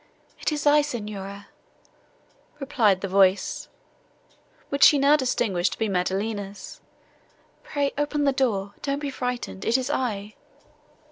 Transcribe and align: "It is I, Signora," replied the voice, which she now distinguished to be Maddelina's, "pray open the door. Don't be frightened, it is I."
"It 0.39 0.51
is 0.51 0.65
I, 0.65 0.81
Signora," 0.81 1.45
replied 2.57 3.01
the 3.01 3.07
voice, 3.07 3.67
which 4.69 4.83
she 4.83 4.97
now 4.97 5.15
distinguished 5.15 5.73
to 5.73 5.77
be 5.77 5.89
Maddelina's, 5.89 6.81
"pray 7.61 7.93
open 7.99 8.23
the 8.23 8.33
door. 8.33 8.73
Don't 8.81 8.97
be 8.97 9.11
frightened, 9.11 9.63
it 9.63 9.77
is 9.77 9.91
I." 9.91 10.33